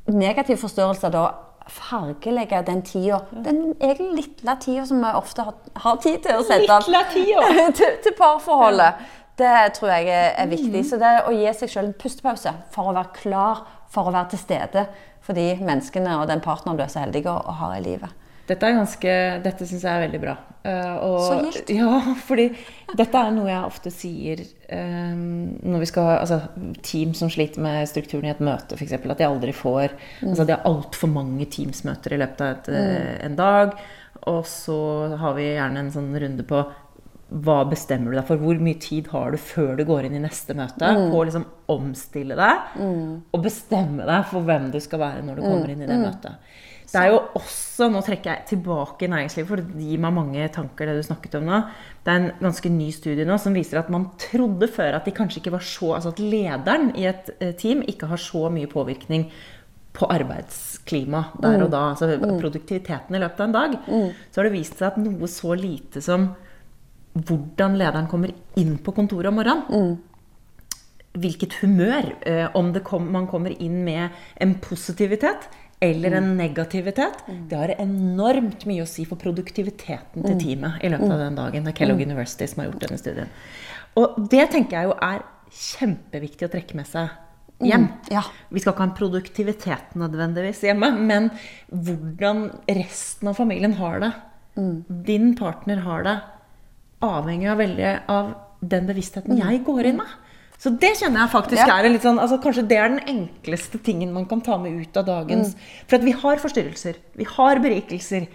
negativ 0.09 0.57
forstørrelse 0.63 1.11
da 1.13 1.27
fargelegge 1.71 2.63
den 2.67 2.81
tida. 2.81 3.21
Den 3.45 3.75
egentlig 3.79 4.25
lille 4.25 4.55
tida 4.61 4.85
som 4.89 4.99
vi 5.03 5.11
ofte 5.15 5.45
har, 5.45 5.55
har 5.83 5.99
tid 6.03 6.23
til 6.25 6.39
å 6.39 6.45
sette 6.45 6.73
av 6.73 6.87
til, 7.77 7.97
til 8.03 8.15
parforholdet. 8.17 9.05
Det 9.39 9.53
tror 9.77 9.93
jeg 9.95 10.09
er, 10.11 10.33
er 10.41 10.49
viktig. 10.51 10.83
Så 10.87 10.99
det 11.01 11.13
å 11.27 11.31
gi 11.35 11.47
seg 11.57 11.71
selv 11.71 11.91
en 11.91 11.99
pustepause 12.01 12.53
for 12.73 12.91
å 12.91 12.95
være 12.97 13.15
klar 13.21 13.63
for 13.91 14.07
å 14.07 14.15
være 14.15 14.33
til 14.33 14.43
stede 14.43 14.85
for 15.21 15.37
de 15.37 15.53
menneskene 15.61 16.17
og 16.19 16.27
den 16.31 16.43
partneren 16.43 16.79
du 16.79 16.83
er 16.83 16.91
så 16.91 17.03
heldig 17.03 17.25
å 17.29 17.37
ha 17.61 17.75
i 17.77 17.83
livet. 17.85 18.17
Dette 18.49 18.67
er 18.67 18.75
ganske, 18.75 19.11
dette 19.45 19.67
syns 19.67 19.83
jeg 19.85 19.91
er 19.91 20.03
veldig 20.07 20.19
bra. 20.19 20.33
Uh, 20.61 20.95
og, 21.05 21.19
så 21.23 21.37
gildt. 21.39 21.71
Ja, 21.79 22.01
fordi 22.25 22.49
dette 22.97 23.21
er 23.21 23.31
noe 23.33 23.47
jeg 23.49 23.69
ofte 23.69 23.93
sier 23.93 24.43
um, 24.69 25.55
når 25.63 25.85
vi 25.85 25.89
skal 25.89 26.09
altså 26.19 26.41
Team 26.85 27.15
som 27.17 27.31
sliter 27.33 27.63
med 27.63 27.87
strukturen 27.89 28.27
i 28.27 28.33
et 28.33 28.43
møte, 28.43 28.77
f.eks. 28.77 28.97
At 28.99 29.21
de 29.21 29.29
aldri 29.29 29.55
får 29.55 29.95
mm. 29.95 30.33
altså 30.33 30.45
De 30.45 30.57
har 30.57 30.67
altfor 30.69 31.13
mange 31.13 31.47
Teams-møter 31.53 32.17
i 32.17 32.21
løpet 32.21 32.45
av 32.45 32.53
et, 32.57 32.69
mm. 32.69 32.79
Eh, 32.81 33.17
en 33.29 33.39
dag. 33.39 33.75
Og 34.29 34.43
så 34.49 34.77
har 35.21 35.37
vi 35.37 35.47
gjerne 35.53 35.85
en 35.85 35.93
sånn 35.93 36.11
runde 36.21 36.45
på 36.45 36.65
hva 37.31 37.61
bestemmer 37.63 38.11
du 38.11 38.17
deg 38.17 38.27
for? 38.27 38.41
Hvor 38.41 38.57
mye 38.59 38.79
tid 38.83 39.07
har 39.13 39.31
du 39.31 39.39
før 39.39 39.77
du 39.79 39.85
går 39.87 40.07
inn 40.07 40.17
i 40.19 40.23
neste 40.23 40.55
møte? 40.57 40.83
Mm. 40.83 41.05
På 41.13 41.21
å 41.21 41.27
liksom 41.29 41.45
omstille 41.71 42.35
deg 42.35 42.73
mm. 42.75 43.05
og 43.31 43.45
bestemme 43.45 44.07
deg 44.07 44.25
for 44.27 44.47
hvem 44.47 44.67
du 44.73 44.81
skal 44.83 44.99
være 45.05 45.23
når 45.23 45.39
du 45.39 45.45
kommer 45.45 45.69
mm. 45.69 45.71
inn 45.71 45.85
i 45.85 45.87
det 45.87 45.99
mm. 46.01 46.03
møtet. 46.09 46.57
Det 46.91 46.99
er 46.99 47.13
jo 47.13 47.21
også, 47.39 47.87
Nå 47.87 48.01
trekker 48.03 48.33
jeg 48.33 48.47
tilbake 48.49 49.07
i 49.07 49.09
næringslivet, 49.13 49.47
for 49.47 49.63
det 49.63 49.85
gir 49.87 50.01
meg 50.03 50.11
mange 50.17 50.49
tanker. 50.51 50.89
Det 50.89 50.97
du 50.99 51.07
snakket 51.07 51.39
om 51.39 51.47
nå. 51.47 51.61
Det 52.03 52.11
er 52.11 52.19
en 52.19 52.27
ganske 52.41 52.73
ny 52.73 52.89
studie 52.91 53.27
nå 53.27 53.39
som 53.39 53.55
viser 53.55 53.79
at 53.79 53.93
man 53.93 54.09
trodde 54.19 54.67
før 54.67 54.99
at 54.99 55.07
de 55.07 55.15
kanskje 55.15 55.39
ikke 55.39 55.55
var 55.55 55.63
så, 55.63 55.93
altså 55.95 56.11
at 56.11 56.19
lederen 56.19 56.91
i 56.99 57.07
et 57.07 57.31
eh, 57.39 57.55
team 57.55 57.85
ikke 57.87 58.11
har 58.11 58.19
så 58.19 58.49
mye 58.51 58.67
påvirkning 58.71 59.29
på 59.95 60.07
arbeidsklima 60.11 61.25
der 61.43 61.63
og 61.63 61.71
da. 61.71 61.87
Altså 61.93 62.11
produktiviteten 62.19 63.15
i 63.15 63.23
løpet 63.23 63.39
av 63.39 63.47
en 63.47 63.55
dag. 63.55 63.79
Så 63.87 64.39
har 64.41 64.47
det 64.47 64.57
vist 64.59 64.75
seg 64.79 64.91
at 64.91 64.99
noe 64.99 65.31
så 65.31 65.55
lite 65.55 66.03
som 66.03 66.33
hvordan 67.13 67.75
lederen 67.79 68.07
kommer 68.11 68.31
inn 68.59 68.77
på 68.83 68.93
kontoret 68.95 69.31
om 69.31 69.39
morgenen. 69.39 69.65
Mm. 69.67 70.77
Hvilket 71.21 71.57
humør. 71.59 72.13
Eh, 72.27 72.47
om 72.55 72.71
kom, 72.87 73.09
man 73.11 73.27
kommer 73.27 73.55
inn 73.61 73.81
med 73.83 74.09
en 74.35 74.55
positivitet 74.63 75.49
eller 75.81 76.11
en 76.11 76.29
mm. 76.31 76.37
negativitet. 76.37 77.23
Mm. 77.27 77.41
Det 77.49 77.57
har 77.57 77.73
enormt 77.81 78.67
mye 78.69 78.85
å 78.85 78.89
si 78.89 79.03
for 79.09 79.19
produktiviteten 79.19 80.21
til 80.21 80.37
mm. 80.37 80.41
teamet 80.43 80.85
i 80.85 80.91
løpet 80.93 81.15
av 81.15 81.25
den 81.25 81.39
dagen. 81.39 81.65
Det 81.65 81.73
er 81.73 81.79
Kellogg 81.81 82.03
University 82.05 82.47
som 82.47 82.61
har 82.61 82.69
gjort 82.69 82.85
denne 82.85 83.01
studien. 83.01 83.35
Og 83.99 84.21
det 84.31 84.45
tenker 84.53 84.77
jeg 84.77 84.91
jo 84.91 84.95
er 85.03 85.25
kjempeviktig 85.51 86.47
å 86.47 86.51
trekke 86.53 86.77
med 86.79 86.87
seg 86.87 87.09
hjem. 87.65 87.87
Ja. 88.13 88.23
Vi 88.49 88.61
skal 88.61 88.73
ikke 88.73 88.85
ha 88.85 88.89
en 88.89 88.97
produktivitet 88.97 89.97
nødvendigvis 89.99 90.63
hjemme, 90.65 90.93
men 90.95 91.31
hvordan 91.67 92.47
resten 92.69 93.31
av 93.31 93.41
familien 93.41 93.75
har 93.81 93.99
det. 94.05 94.11
Din 95.07 95.33
partner 95.39 95.83
har 95.85 96.05
det 96.07 96.15
avhenger 97.05 97.53
av 97.53 97.61
veldig 97.61 97.93
av 98.11 98.33
den 98.61 98.89
bevisstheten 98.89 99.35
mm. 99.35 99.41
jeg 99.41 99.63
går 99.65 99.89
inn 99.91 99.99
med. 100.01 100.13
Så 100.61 100.69
det 100.77 100.91
kjenner 100.99 101.23
jeg 101.23 101.33
faktisk 101.33 101.63
ja. 101.63 101.79
er 101.79 101.89
litt 101.89 102.03
sånn, 102.05 102.19
altså 102.21 102.37
Kanskje 102.41 102.67
det 102.69 102.77
er 102.77 102.91
den 102.93 103.01
enkleste 103.09 103.79
tingen 103.81 104.11
man 104.13 104.27
kan 104.29 104.43
ta 104.45 104.59
med 104.61 104.77
ut 104.77 104.97
av 104.99 105.07
dagens 105.07 105.55
mm. 105.55 105.63
For 105.89 105.97
at 105.97 106.05
vi 106.05 106.13
har 106.13 106.41
forstyrrelser. 106.43 106.99
Vi 107.17 107.25
har 107.25 107.61
berikelser 107.63 108.27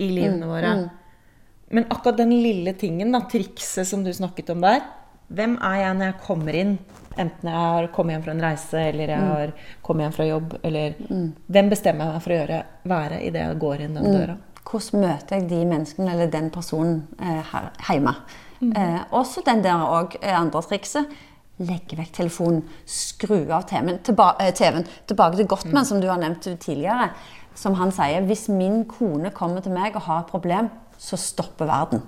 i 0.00 0.08
livene 0.08 0.46
mm. 0.46 0.48
våre. 0.48 0.70
Mm. 0.78 0.86
Men 1.76 1.88
akkurat 1.92 2.22
den 2.22 2.32
lille 2.32 2.72
tingen, 2.80 3.12
da, 3.12 3.20
trikset 3.28 3.88
som 3.88 4.04
du 4.04 4.12
snakket 4.16 4.54
om 4.54 4.64
der 4.64 4.80
Hvem 5.34 5.58
er 5.64 5.76
jeg 5.82 5.98
når 5.98 6.10
jeg 6.10 6.20
kommer 6.24 6.56
inn? 6.56 6.74
Enten 7.20 7.48
jeg 7.48 7.68
har 7.74 7.86
kommet 7.94 8.16
hjem 8.16 8.24
fra 8.24 8.32
en 8.34 8.42
reise, 8.42 8.80
eller 8.80 9.12
jeg 9.12 9.20
mm. 9.22 9.30
har 9.34 9.52
kommet 9.84 10.06
hjem 10.06 10.16
fra 10.16 10.26
jobb. 10.28 10.56
Eller 10.66 10.96
hvem 11.46 11.70
bestemmer 11.72 12.08
jeg 12.08 12.16
meg 12.16 12.24
for 12.24 12.34
å 12.34 12.40
gjøre, 12.40 12.58
være 12.90 13.20
idet 13.28 13.44
jeg 13.44 13.60
går 13.64 13.84
inn 13.84 13.96
den 14.00 14.08
døra? 14.08 14.36
Hvordan 14.64 15.04
møter 15.04 15.38
jeg 15.38 15.48
de 15.50 15.60
menneskene 15.68 16.14
eller 16.14 16.32
den 16.32 16.50
personen 16.50 17.02
eh, 17.20 17.42
her, 17.52 17.70
hjemme. 17.88 18.14
Mm. 18.60 18.72
Eh, 18.72 19.00
også 19.12 19.42
den 19.46 19.62
der 19.64 19.84
og, 19.84 20.16
eh, 20.22 20.34
andre 20.40 20.62
trikset. 20.62 21.10
Legge 21.58 21.96
vekk 21.98 22.10
telefonen, 22.16 22.64
skru 22.86 23.36
av 23.54 23.68
TV-en. 23.70 24.00
Tilba 24.02 24.32
eh, 24.42 24.50
TV 24.56 24.80
Tilbake 25.06 25.38
til 25.38 25.46
Gottman, 25.46 25.84
mm. 25.84 25.88
som 25.90 26.00
du 26.00 26.08
har 26.10 26.18
nevnt 26.18 26.48
tidligere. 26.60 27.10
Som 27.54 27.76
han 27.78 27.92
sier 27.94 28.24
hvis 28.26 28.48
min 28.50 28.82
kone 28.90 29.30
kommer 29.30 29.62
til 29.62 29.76
meg 29.76 29.94
og 29.94 30.08
har 30.08 30.24
et 30.24 30.32
problem, 30.32 30.72
så 30.98 31.18
stopper 31.20 31.68
verden. 31.70 32.02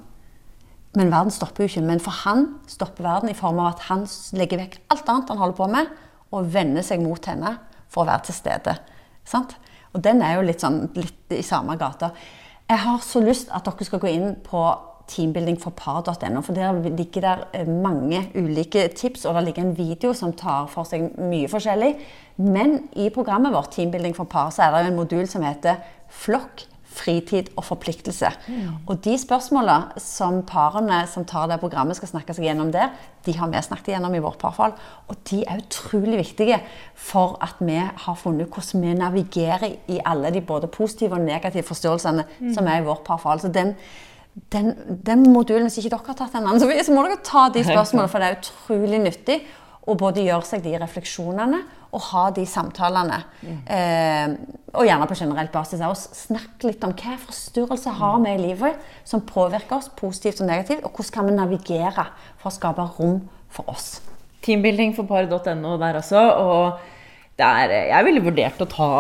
Men 0.97 1.13
verden 1.13 1.31
stopper 1.31 1.63
jo 1.65 1.71
ikke. 1.71 1.85
Men 1.87 2.01
for 2.03 2.25
han 2.25 2.49
stopper 2.67 3.05
verden 3.05 3.31
i 3.31 3.37
form 3.37 3.61
av 3.61 3.75
at 3.75 3.87
han 3.91 4.07
legger 4.39 4.65
vekk 4.65 4.81
alt 4.95 5.13
annet 5.13 5.31
han 5.31 5.43
holder 5.43 5.59
på 5.61 5.71
med, 5.71 5.93
og 6.35 6.51
vender 6.53 6.83
seg 6.83 7.05
mot 7.05 7.29
henne 7.31 7.53
for 7.93 8.03
å 8.03 8.09
være 8.09 8.27
til 8.27 8.39
stede. 8.41 8.75
Sant? 9.29 9.55
Og 9.95 10.03
den 10.03 10.23
er 10.25 10.37
jo 10.37 10.47
litt, 10.47 10.65
sånn, 10.65 10.89
litt 10.97 11.37
i 11.37 11.45
samme 11.47 11.77
gata. 11.81 12.11
Jeg 12.67 12.83
har 12.83 13.03
så 13.07 13.21
lyst 13.23 13.51
at 13.55 13.67
dere 13.67 13.87
skal 13.87 14.01
gå 14.03 14.09
inn 14.11 14.33
på 14.43 14.61
teambuildingforpar.no, 15.07 16.41
for 16.43 16.57
der 16.57 16.81
ligger 16.83 17.23
der 17.23 17.45
eh, 17.55 17.69
mange 17.69 18.25
ulike 18.35 18.89
tips, 18.89 19.25
og 19.25 19.37
der 19.37 19.47
ligger 19.47 19.63
en 19.63 19.77
video 19.79 20.11
som 20.13 20.33
tar 20.35 20.67
for 20.67 20.89
seg 20.89 21.13
mye 21.15 21.47
forskjellig. 21.51 21.93
Men 22.43 22.81
i 22.99 23.07
programmet 23.15 23.55
vårt 23.55 23.71
Teambuilding 23.77 24.17
for 24.17 24.27
par 24.27 24.51
så 24.51 24.67
er 24.67 24.75
det 24.75 24.91
en 24.91 24.99
modul 24.99 25.29
som 25.31 25.47
heter 25.47 25.79
Flokk 26.11 26.67
fritid 26.97 27.51
og 27.57 27.65
forpliktelse. 27.69 28.31
Mm. 28.49 28.71
Og 28.89 29.01
de 29.05 29.17
spørsmåla 29.21 29.77
som 30.03 30.41
parene 30.49 31.03
som 31.11 31.27
tar 31.29 31.49
det 31.51 31.61
programmet, 31.63 31.99
skal 31.99 32.11
snakke 32.15 32.37
seg 32.37 32.49
gjennom 32.49 32.73
der, 32.75 32.95
de 33.27 33.35
har 33.37 33.51
vi 33.51 33.63
snakket 33.67 33.95
gjennom 33.97 34.15
i 34.15 34.23
vårt 34.23 34.39
parforhold. 34.41 34.77
Og 35.11 35.21
de 35.31 35.43
er 35.45 35.63
utrolig 35.65 36.21
viktige 36.23 36.61
for 36.95 37.37
at 37.45 37.61
vi 37.61 37.79
har 37.83 38.19
funnet 38.21 38.51
hvordan 38.51 38.87
vi 38.87 38.97
navigerer 38.97 39.69
i 39.93 40.01
alle 40.05 40.33
de 40.35 40.45
både 40.45 40.71
positive 40.73 41.19
og 41.19 41.27
negative 41.27 41.67
forståelsene 41.67 42.27
mm. 42.27 42.55
som 42.55 42.71
er 42.71 42.81
i 42.81 42.87
vårt 42.87 43.05
parforhold. 43.07 43.45
Så 43.45 43.53
den, 43.53 43.75
den, 44.53 44.75
den, 45.07 45.29
modulen, 45.33 45.69
hvis 45.69 45.81
ikke 45.83 45.97
dere 45.97 46.13
har 46.13 46.19
tatt 46.23 46.37
den, 46.39 46.49
så, 46.61 46.71
så 46.87 46.97
må 46.97 47.07
dere 47.07 47.23
ta 47.25 47.49
de 47.53 47.65
spørsmålene, 47.67 48.13
for 48.13 48.23
det 48.23 48.33
er 48.33 48.43
utrolig 48.43 49.05
nyttig 49.05 49.41
å 49.87 49.95
både 49.99 50.25
gjøre 50.27 50.47
seg 50.47 50.65
de 50.65 50.75
refleksjonene 50.81 51.61
og 51.95 52.03
ha 52.11 52.25
de 52.35 52.45
samtalene. 52.49 53.21
Mm. 53.41 53.61
Eh, 53.77 54.57
og 54.77 54.89
gjerne 54.89 55.07
på 55.09 55.19
generelt 55.19 55.53
basis. 55.55 55.81
av 55.81 55.95
oss. 55.95 56.09
snakke 56.13 56.69
litt 56.69 56.85
om 56.85 56.93
hva 56.93 57.15
forstyrrelser 57.23 57.97
har 58.01 58.19
vi 58.25 58.35
i 58.35 58.43
livet 58.43 58.83
som 59.05 59.23
påvirker 59.25 59.79
oss 59.79 59.89
positivt 59.97 60.43
og 60.43 60.51
negativt, 60.51 60.85
og 60.85 60.91
hvordan 60.91 61.15
kan 61.15 61.31
vi 61.31 61.37
navigere 61.39 62.09
for 62.37 62.51
å 62.51 62.57
skape 62.57 62.91
rom 62.99 63.23
for 63.49 63.71
oss. 63.71 64.01
Teambuilding 64.45 64.93
for 64.95 65.09
par.no 65.09 65.79
der 65.81 66.03
også. 66.03 66.21
og 66.43 66.93
er, 67.37 67.73
jeg 67.91 68.05
ville 68.07 68.25
vurdert 68.25 68.61
å 68.65 68.69
ta 68.71 68.91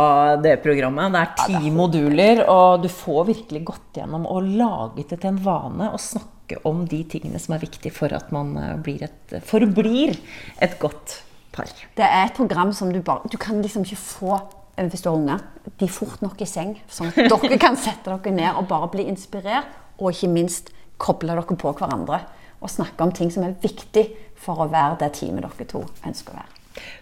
det 0.40 0.59
programmet. 0.64 1.12
Det 1.12 1.21
er 1.21 1.35
ti 1.40 1.52
ja, 1.52 1.61
det 1.61 1.71
er 1.71 1.76
moduler, 1.76 2.43
og 2.52 2.83
du 2.85 2.88
får 2.93 3.28
virkelig 3.33 3.62
gått 3.73 4.00
gjennom 4.00 4.26
og 4.28 4.49
laget 4.59 5.14
det 5.14 5.21
til 5.23 5.33
en 5.33 5.45
vane 5.45 5.90
å 5.93 6.00
snakke 6.00 6.36
om 6.69 6.85
de 6.88 7.03
tingene 7.11 7.41
som 7.43 7.57
er 7.57 7.65
viktige 7.65 7.95
for 7.95 8.12
at 8.17 8.31
man 8.35 8.55
eh, 8.61 9.07
et, 9.07 9.37
forblir 9.47 10.17
et 10.62 10.76
godt 10.83 11.21
par. 11.55 11.71
Det 11.97 12.05
er 12.05 12.26
et 12.26 12.37
program 12.37 12.73
som 12.73 12.93
du 12.93 13.00
bare 13.03 13.29
Du 13.33 13.37
kan 13.41 13.61
liksom 13.62 13.85
ikke 13.87 14.00
få 14.00 14.33
eh, 14.76 14.87
hvis 14.87 15.03
du 15.03 15.11
har 15.11 15.19
unger. 15.19 15.45
De 15.81 15.88
fort 15.88 16.23
nok 16.23 16.41
i 16.41 16.49
seng. 16.49 16.76
Sånn 16.88 17.11
at 17.12 17.31
dere 17.31 17.59
kan 17.67 17.79
sette 17.79 18.12
dere 18.12 18.35
ned 18.35 18.53
og 18.55 18.69
bare 18.71 18.91
bli 18.93 19.09
inspirert, 19.11 19.69
og 19.99 20.12
ikke 20.12 20.33
minst 20.33 20.73
koble 20.99 21.33
dere 21.33 21.57
på 21.57 21.73
hverandre. 21.73 22.23
Og 22.61 22.73
snakke 22.73 23.05
om 23.05 23.12
ting 23.12 23.33
som 23.33 23.45
er 23.45 23.57
viktig 23.62 24.07
for 24.41 24.62
å 24.62 24.71
være 24.73 25.00
det 25.03 25.15
teamet 25.19 25.45
dere 25.45 25.69
to 25.69 25.83
ønsker 26.07 26.35
å 26.37 26.41
være. 26.41 26.53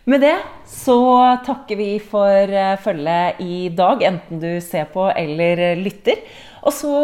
Med 0.06 0.22
det 0.22 0.36
så 0.70 0.98
takker 1.46 1.78
vi 1.78 1.90
for 1.98 2.54
eh, 2.54 2.76
følget 2.82 3.42
i 3.42 3.68
dag, 3.74 4.02
enten 4.06 4.42
du 4.42 4.50
ser 4.62 4.86
på 4.92 5.08
eller 5.10 5.74
lytter. 5.80 6.22
Og 6.64 6.72
så 6.72 6.94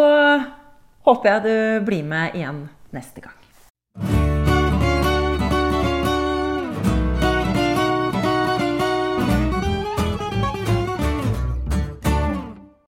håper 1.10 1.34
jeg 1.34 1.46
du 1.46 1.86
blir 1.88 2.06
med 2.06 2.38
igjen 2.38 2.64
neste 2.94 3.22
gang. 3.24 3.39